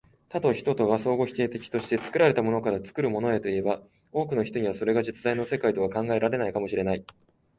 [0.29, 7.05] 多と一とが相互否定的として、作られたものから作るものへといえば、多くの人にはそれが実在の世界とは考えられないかも知れない。